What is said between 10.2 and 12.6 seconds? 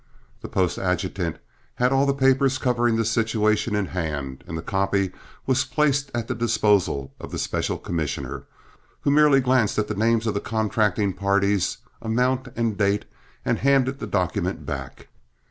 of the contracting parties, amount